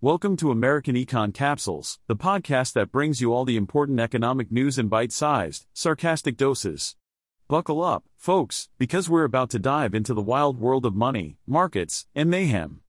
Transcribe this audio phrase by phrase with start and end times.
[0.00, 4.78] Welcome to American Econ Capsules, the podcast that brings you all the important economic news
[4.78, 6.94] in bite sized, sarcastic doses.
[7.48, 12.06] Buckle up, folks, because we're about to dive into the wild world of money, markets,
[12.14, 12.80] and mayhem.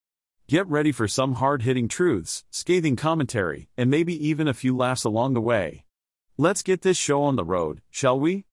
[0.47, 5.04] Get ready for some hard hitting truths, scathing commentary, and maybe even a few laughs
[5.04, 5.86] along the way.
[6.38, 8.46] Let's get this show on the road, shall we?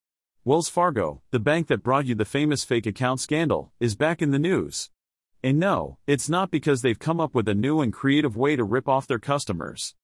[0.46, 4.30] Wells Fargo, the bank that brought you the famous fake account scandal, is back in
[4.30, 4.88] the news.
[5.42, 8.64] And no, it's not because they've come up with a new and creative way to
[8.64, 9.94] rip off their customers.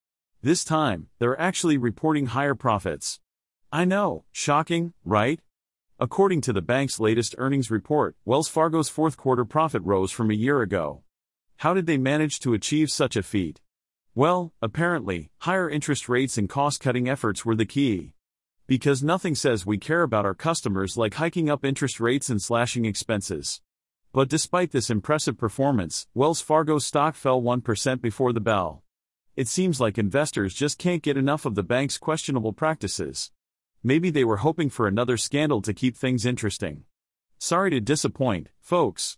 [0.43, 3.21] This time, they're actually reporting higher profits.
[3.73, 5.41] I know, shocking, right?
[5.99, 10.35] According to the bank's latest earnings report, Wells Fargo's fourth quarter profit rose from a
[10.35, 11.03] year ago.
[11.59, 13.61] How did they manage to achieve such a feat?
[14.15, 18.15] Well, apparently, higher interest rates and cost cutting efforts were the key.
[18.67, 22.85] Because nothing says we care about our customers like hiking up interest rates and slashing
[22.85, 23.61] expenses.
[24.15, 28.83] But despite this impressive performance, Wells Fargo's stock fell 1% before the bell.
[29.37, 33.33] It seems like investors just can't get enough of the bank's questionable practices.
[33.83, 36.85] Maybe they were hoping for another scandal to keep things interesting.
[37.39, 39.17] Sorry to disappoint, folks.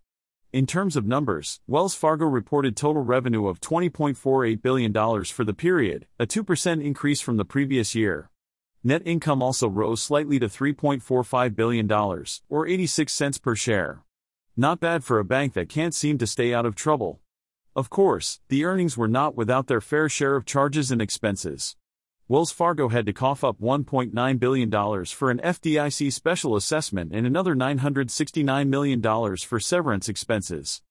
[0.53, 6.06] In terms of numbers, Wells Fargo reported total revenue of $20.48 billion for the period,
[6.20, 8.31] a 2% increase from the previous year.
[8.84, 11.91] Net income also rose slightly to $3.45 billion,
[12.48, 14.05] or 86 cents per share.
[14.56, 17.20] Not bad for a bank that can't seem to stay out of trouble.
[17.74, 21.74] Of course, the earnings were not without their fair share of charges and expenses.
[22.28, 24.70] Wells Fargo had to cough up $1.9 billion
[25.06, 30.83] for an FDIC special assessment and another $969 million for severance expenses.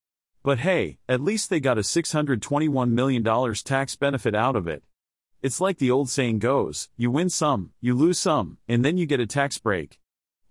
[0.44, 4.84] But hey, at least they got a $621 million tax benefit out of it.
[5.42, 9.06] It's like the old saying goes you win some, you lose some, and then you
[9.06, 10.02] get a tax break.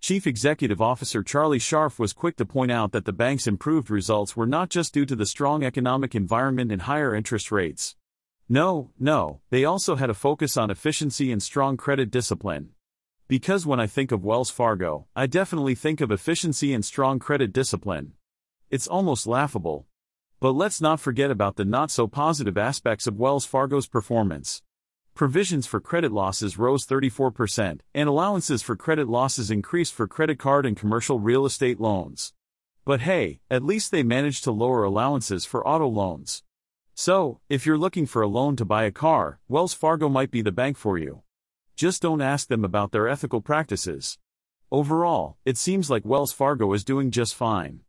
[0.03, 4.36] Chief Executive Officer Charlie Scharf was quick to point out that the bank's improved results
[4.36, 7.94] were not just due to the strong economic environment and higher interest rates.
[8.48, 12.70] No, no, they also had a focus on efficiency and strong credit discipline.
[13.28, 17.53] Because when I think of Wells Fargo, I definitely think of efficiency and strong credit
[17.53, 18.15] discipline.
[18.71, 19.87] It's almost laughable.
[20.41, 24.65] But let's not forget about the not so positive aspects of Wells Fargo's performance.
[25.15, 30.65] Provisions for credit losses rose 34%, and allowances for credit losses increased for credit card
[30.65, 32.33] and commercial real estate loans.
[32.87, 36.43] But hey, at least they managed to lower allowances for auto loans.
[36.95, 40.41] So, if you're looking for a loan to buy a car, Wells Fargo might be
[40.41, 41.23] the bank for you.
[41.77, 44.19] Just don't ask them about their ethical practices.
[44.71, 47.81] Overall, it seems like Wells Fargo is doing just fine.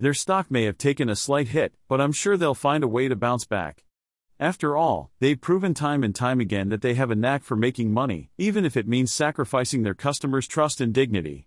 [0.00, 3.06] Their stock may have taken a slight hit, but I'm sure they'll find a way
[3.06, 3.83] to bounce back.
[4.40, 7.92] After all, they've proven time and time again that they have a knack for making
[7.92, 11.46] money, even if it means sacrificing their customers' trust and dignity.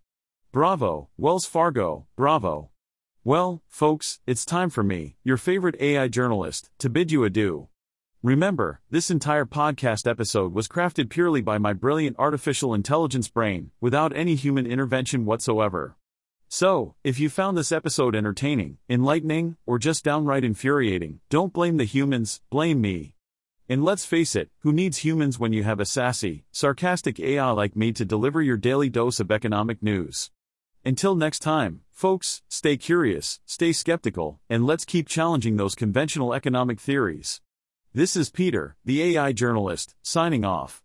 [0.53, 2.69] Bravo, Wells Fargo, bravo.
[3.25, 7.67] Well, folks, it's time for me, your favorite AI journalist, to bid you adieu.
[8.23, 14.15] Remember, this entire podcast episode was crafted purely by my brilliant artificial intelligence brain, without
[14.15, 15.97] any human intervention whatsoever.
[16.49, 21.83] So, if you found this episode entertaining, enlightening, or just downright infuriating, don't blame the
[21.83, 23.15] humans, blame me.
[23.67, 27.75] And let's face it, who needs humans when you have a sassy, sarcastic AI like
[27.75, 30.31] me to deliver your daily dose of economic news?
[30.85, 36.79] Until next time, folks, stay curious, stay skeptical, and let's keep challenging those conventional economic
[36.79, 37.41] theories.
[37.93, 40.81] This is Peter, the AI journalist, signing off.